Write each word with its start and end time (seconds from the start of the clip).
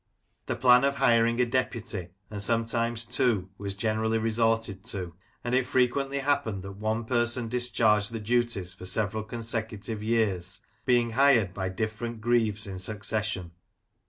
The 0.47 0.55
plan 0.55 0.83
of 0.83 0.95
hiring 0.95 1.39
a 1.39 1.45
deputy, 1.45 2.07
and 2.31 2.41
sometimes 2.41 3.05
two, 3.05 3.49
was 3.59 3.75
generally 3.75 4.17
resorted 4.17 4.83
to; 4.85 5.13
and 5.43 5.53
it 5.53 5.67
fre 5.67 5.81
quently 5.81 6.21
happened 6.21 6.63
that 6.63 6.71
one 6.71 7.05
person 7.05 7.47
discharged 7.47 8.11
the 8.11 8.19
duties 8.19 8.73
for 8.73 8.85
several 8.85 9.21
consecutive 9.21 10.01
years, 10.01 10.61
being 10.85 11.11
hired 11.11 11.53
by 11.53 11.69
different 11.69 12.19
Greaves 12.19 12.65
in 12.65 12.79
succession. 12.79 13.51